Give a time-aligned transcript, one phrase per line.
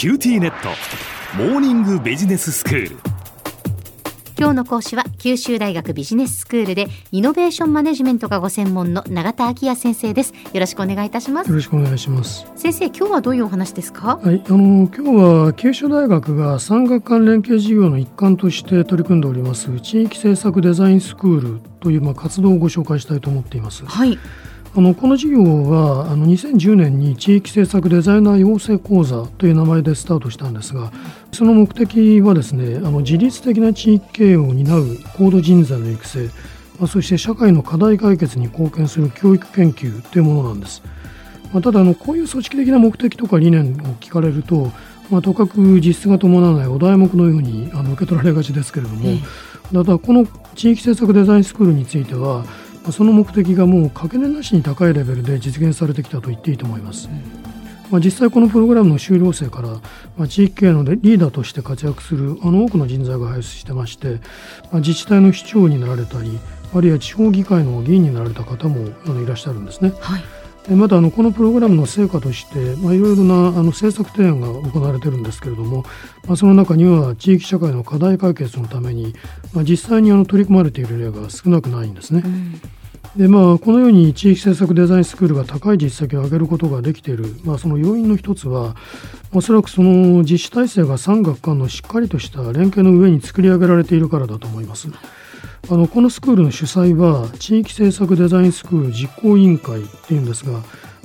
[0.00, 0.70] QTnet。
[1.36, 2.96] モーニングビジネススクール。
[4.38, 10.32] 今日の講師は九州大学ビジネススクールでイノベーションマネジメントがご専門の永田晃也先生です。
[10.54, 11.50] よろしくお願いいたします。
[11.50, 12.46] よろしくお願いします。
[12.56, 14.18] 先生今日はどういうお話ですか？
[14.24, 23.84] はいあの今日は九州大学が産学官連携事業の一環として取り組んでおります地域政策デザインスクールというまあ活動をご紹介したいと思っています。
[23.84, 24.18] はい
[24.76, 30.92] あのこの事業はあの2010年に地域政策デザイナー養成講座という名前でスタートしたんですが
[31.32, 36.30] その目的はですねあの自律的な地域経営を担う高度人材の育成
[36.78, 40.82] まあそして社会の課題解決に貢献する教育研究というものなんです。
[41.52, 44.70] まあ、ただあのこういう組織的な目的とか理念を聞かれると、
[45.10, 50.26] まあ、とかく実質が伴わないお題目のようにあの受け取られがちですけれども、ええただこの
[50.56, 52.44] 地域政策デザインスクールについては
[52.90, 57.08] その目的がもうかけねなしに高いレベルで実現されてきたと言っていいと思います。
[57.90, 59.68] まあ、実際このプログラムの修了生から、
[60.16, 64.20] まあ、地域経営のリーダーとして活躍するあの多くの人材が輩出してまして、
[64.70, 66.38] まあ、自治体の市長になられたり
[66.72, 69.92] あるいは地方議会の議員になられた方もあのいらっしゃるんですね。
[70.00, 70.22] はい
[70.68, 75.84] でまたあのこのプログラムの成果として、まあ、いろいろなあの政策提案が行われているんですけれども、
[76.26, 79.14] まあ、その中には地域社会の課題解決のために、
[79.54, 82.22] まあ、実際にあの取り組まれている例が少なくないんですね。
[83.16, 88.76] でまあ、このように地域政策デザインスクールが高い実績を上げることができている、まあ、その要因の一つは
[89.32, 94.88] おそらくその自治体制が産学間のしっかりとした連携の上に作り上げられているからだと思います。
[95.68, 100.60] あのこのスクールの主催は地域政策デザインスクール実行委員会っていうんですが、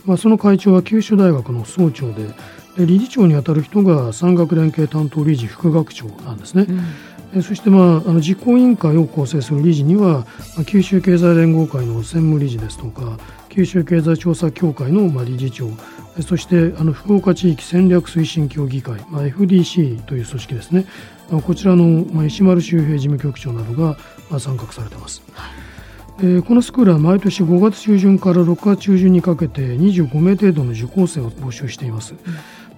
[0.06, 2.30] まあ、その会長は九州大学の総長で
[2.78, 6.68] で理事長にあたる人が産学連携担当理事副学長なんですね。
[6.70, 13.18] えそして、まあ、あの実行委員会を構成する理事には、まあ九州経済連合会の専務理事ですとか
[13.50, 15.70] 九州経済調査協会の、まあ、理事長
[16.18, 20.86] えそしてあの福岡地域戦略推進協議会、まあ、FDC という組織ですね、
[21.30, 23.98] まあこちらの、まあ、石丸周平事務局長などが、
[24.30, 25.22] まあ、参画されています。
[26.20, 32.14] えーこのスクールは毎年5月中旬から6月中旬にかけて25名程度の受講生を募集しています。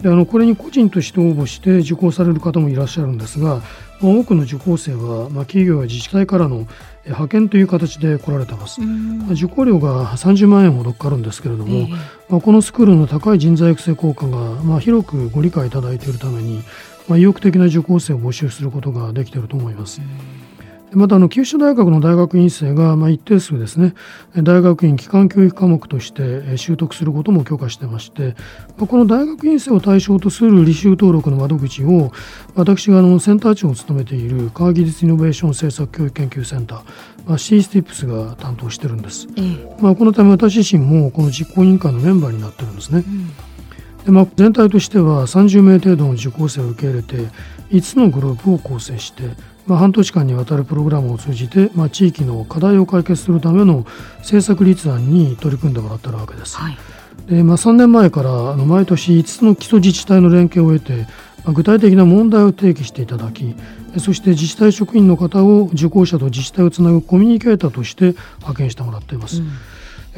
[0.01, 3.61] であのこれに個人として応募して受講される方もいらっしゃるんですが、
[3.99, 6.67] まあ、多くの受講生は、まあ、企業や自治体からの
[7.07, 8.81] えー派遣という形で来られています。
[8.81, 11.87] まあ受講料が30万円ほどかかるんですけれども、ええ
[12.29, 16.63] まあ、このスクールの高い人材育成効果が、まあ、広くご理解いただいているために、
[17.07, 19.99] まあ、意欲的な受講生を募集することができていると思います。
[19.99, 20.05] で
[20.91, 23.93] またあの九州大学の大学院生が、まあ、一定数ですね
[24.35, 28.35] え大学院基幹教育科目としてえ習得することも許可してまして、
[28.77, 32.11] まあこの大学院生を対象とする履修登録の窓口を
[32.55, 36.79] 私があのセンター長を務めている科学技術イノベーション政策教育研究センター、
[37.25, 39.27] まあ、CSTIPS が担当してるんです。
[39.37, 43.03] ええまあ、このため私自身もこの実行委員会のメンバーになってるんですね。
[44.05, 47.29] でまあ、全体としては30名程度の受講生を受け入れて
[47.71, 49.35] 5つのグループを構成して、
[49.67, 53.85] まあ、半年間にわたるプログラムを通じて、まあ、地域の課題を解決するための
[54.19, 56.57] 政策立案に取り組んでもらってるわけです。
[56.57, 56.77] はい
[57.27, 61.07] でまあ、3年前からあの毎年5つの基礎自治体の連携を得て、
[61.43, 63.53] まあ、具体的な問題を提起していただき
[63.97, 69.37] そして自治体職員の方を受講者と自治体をつなぐコミュニケーターとして派遣してもらっています。
[69.37, 69.45] えー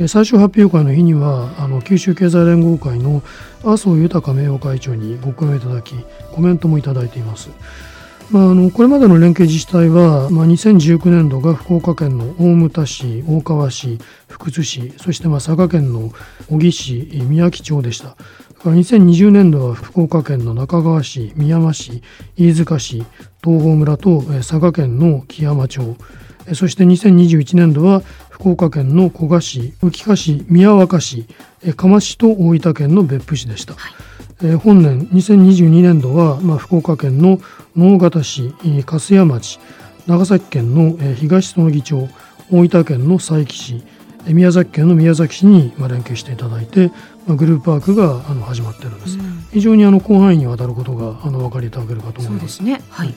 [0.07, 3.21] 最終発表会の日にはあの九州経済連合会の
[3.65, 5.93] 麻生豊名誉会長にご講演いただき
[6.31, 7.49] コメントもいただいています。
[8.31, 13.97] まあ、あのこれまでの連携自治体は、まあ、2019年度が福岡県の大牟田市、大川市、
[14.27, 16.11] 福津市、そしてまあ佐賀県の
[16.47, 18.15] 小城市、宮城町でした。
[18.63, 22.03] 2020年度は福岡県の中川市、宮山市、
[22.37, 23.03] 飯塚市、
[23.43, 25.95] 東郷村と佐賀県の木山町、
[26.53, 31.25] そして2021年度は福岡県の古賀市、浮鹿市、宮若市、
[31.75, 33.75] 嘉麻市と大分県の別府市でした。
[34.41, 37.39] えー本年2022年度は、まあ、福岡県の
[37.75, 39.59] 直方市、えー粕屋町、
[40.07, 42.07] 長崎県のえー東園木町、
[42.51, 43.83] 大分県の佐伯市、
[44.25, 46.91] えー宮崎県の宮崎市にまあ連携していただいて、
[47.25, 49.17] まあ、グループワークがあの始まっているんです。
[49.51, 52.39] 非常にあの広範囲にわたることがあのお分かりいただけるかと思いま。
[52.47, 53.15] そうですはい。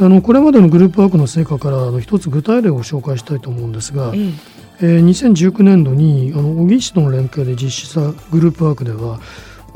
[0.00, 4.32] あのこれまでのグループワークの成果からあの一つ具体例を紹介したいと思うんですが、ええ。
[4.80, 8.00] えー2019年度にあの小城市との連携で実施した
[8.30, 9.18] グループワークでは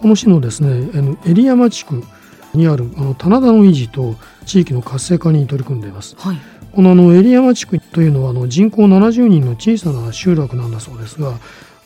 [0.02, 2.02] この市のですねあの襟山地区
[2.54, 6.16] にあるあの棚田の維持と地域の活性化に取り組んでいます。
[6.18, 6.38] はい
[6.72, 11.34] このあの襟山地区というのはあの人口70人の小さな集落なんだそうですが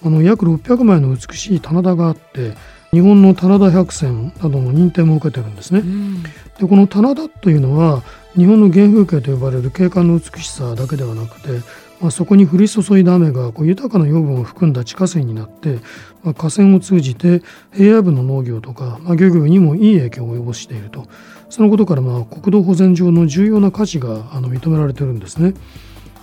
[0.05, 2.53] あの約600枚の美しい棚田があって
[2.93, 5.81] 日本の棚田百選などの認定も受けてるんですね。
[5.81, 6.31] うんで
[6.69, 8.05] この棚田というのは
[8.37, 11.61] 日本の原風景と呼ばれる景観の美しさだけではなくて
[12.01, 15.79] まあ、そこに降り注いだ雨がこう豊かな養分を含んだ地下水になって、
[16.27, 17.41] まあ、河川を通じて
[17.73, 21.07] 平野部の農業とか、まあ、漁業にもいい影響を及ぼしていると
[21.49, 25.55] そのことからまあ国土保全上の重要な価値があの認められてるんですね。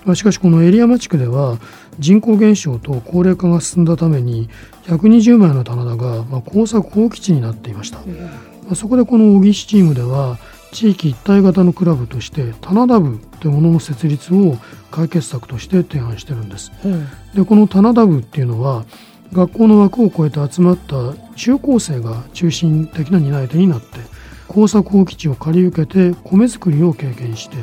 [0.04, 1.60] まあ、しかしこのエリア町区では
[1.98, 4.50] 人口減少と高齢化が進んだために
[4.88, 8.00] 120枚の棚田がまあ工作放棄地になっていました。
[8.00, 10.38] まあ、そこでこの小木市チームでは
[10.74, 14.58] 地域一体型のクラブとして棚田部というものの設立を
[14.92, 16.74] 解決策として提案してるんです。
[16.84, 18.84] うん、でこの棚田部っていうのは
[19.32, 24.00] 学校の枠を超えて集まった中高生が中心的な担い手になって
[24.48, 27.58] 耕作放棄地を借り受けて米作りを経験して、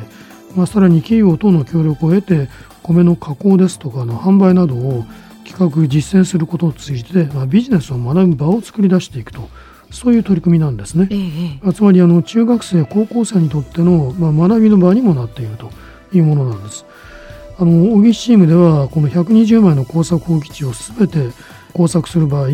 [0.55, 2.49] まあ、さらに企業との協力を得て
[2.83, 5.05] 米の加工ですとかの販売などを
[5.45, 9.49] 企画実践することを通じて、まあ、ビジネスを学ぶ場を作り出していくと
[9.91, 11.07] そういう取り組みなんですね。
[11.11, 15.69] ええ、つまりあの中学生高校生にとっての、まあ、学びの場にもなっていると
[16.13, 16.85] いうものなんです。
[17.61, 21.31] あの小木チームではこの120枚の工作放棄地を全て
[21.73, 22.49] 工作する場合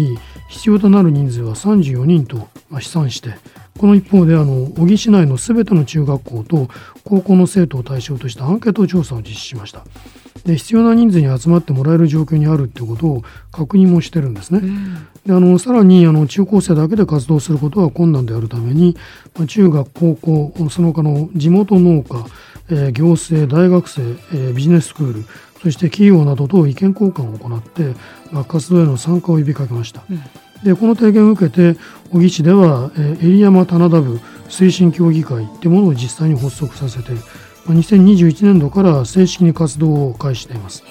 [0.49, 2.49] 必要となる人数は34人と
[2.81, 3.35] 試算して
[3.77, 6.67] この一方であの小木市内の全ての中学校と
[7.05, 9.85] 高校の生徒を対象としたアンケート調査を実施しました。
[10.43, 18.95] で必要な人数に集まってもらえる状況にあるっていうことを確認もしてるんですね、うん、であのさらにあの中高生だけで活動することは困難であるために、
[19.35, 22.25] まあ、中学高校その他の地元農家
[22.69, 24.01] え行政、大学生、
[24.33, 25.25] えビジネススクール、
[25.61, 27.93] そして企業などと意見交換を行って、
[28.31, 30.03] まあ、活動への参加を呼びかけました。
[30.09, 30.21] うん、
[30.63, 31.79] でこの提言を受けて
[32.11, 34.19] 小木市では、えエリヤマ棚田部
[34.49, 37.19] 推進協議会というものを実際に発足させて、ま
[37.69, 40.83] あ、2021年度から正式に活動を開始しています。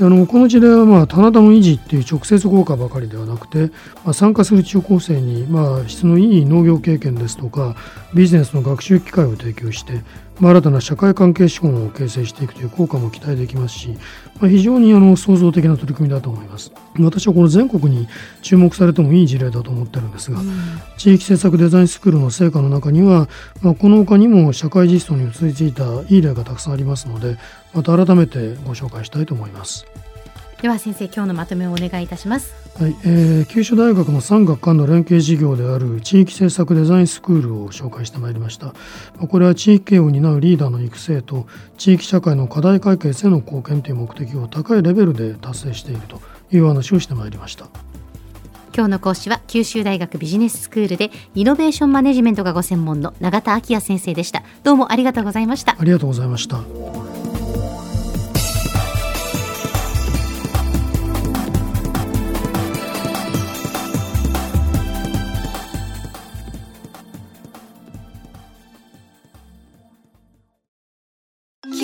[0.00, 7.74] あのこの事例は、まあ、棚田の維持っていう直接効果ばかりではなくて、まあ、参加する中高生に、まあ、質のいい農業経験ですとか
[8.14, 10.04] ビジネスの学習機会を提供して
[10.40, 13.88] まあ、新たな社会関係資本を形成していくという効果も期待できますし、
[14.40, 16.72] まあ、非常にあの創造的な取り組みだと思います。
[17.00, 18.08] 私はこの全国に
[18.42, 20.48] 注目されてもいい事例だと思ってるんですが、うん、
[20.96, 23.28] 地域政策デザインスクールの成果の中には、
[23.62, 27.36] まあ、この他にも社会実装に結びついたいい例がたくさんありますので、
[27.74, 29.86] また改めてご紹介したいと思います。
[30.60, 32.52] では先生今日のまとめをお願いいたします。
[32.80, 38.74] はい、えー、九州大学の産学官の連携事業である地域政策デザインスクールを紹介してまいりました。
[39.28, 41.46] これは地域経営を担うリーダーの育成と
[41.76, 46.20] 地域社会の課題解決への貢献という目的を高いレベルで達成していると
[46.50, 47.68] いう話をしてまいりました。
[48.74, 54.42] 今日の講師は九州大学ビジネススクールでイノベーションマネジメントがご専門の永田昭也先生でした。
[54.64, 55.76] どうもありがとうございました。
[55.78, 56.58] ありがとうございました